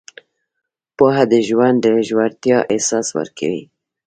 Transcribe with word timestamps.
پوهه 0.97 1.23
د 1.31 1.33
ژوند 1.47 1.77
د 1.81 1.85
ژورتیا 2.07 2.57
احساس 2.73 3.07
ورکوي. 3.17 3.63